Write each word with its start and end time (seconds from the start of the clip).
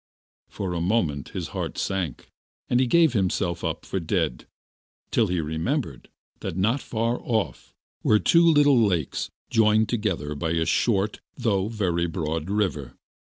For 0.49 0.73
a 0.73 0.81
moment 0.81 1.29
his 1.29 1.49
heart 1.49 1.77
sank, 1.77 2.27
and 2.67 2.79
he 2.79 2.87
gave 2.87 3.13
himself 3.13 3.63
up 3.63 3.85
for 3.85 3.99
dead, 3.99 4.47
till 5.11 5.27
he 5.27 5.39
remembered 5.39 6.09
that, 6.39 6.57
not 6.57 6.81
far 6.81 7.19
off, 7.21 7.75
were 8.01 8.17
two 8.17 8.43
little 8.51 8.81
lakes 8.83 9.29
joined 9.51 9.89
together 9.89 10.33
by 10.33 10.53
a 10.53 10.65
short 10.65 11.19
though 11.37 11.67
very 11.67 12.07
broad 12.07 12.49
river. 12.49 12.95